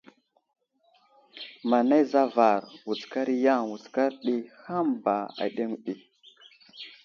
[1.69, 4.35] Manay zavar, wutskar i yam, wutskar ɗi,
[4.65, 5.93] hàm ba aɗeŋw ɗi.